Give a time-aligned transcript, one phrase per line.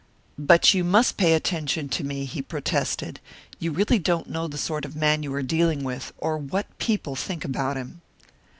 [0.39, 3.19] "But you must pay attention to me," he protested.
[3.59, 7.15] "You really don't know the sort of man you are dealing with, or what people
[7.15, 8.01] think about him."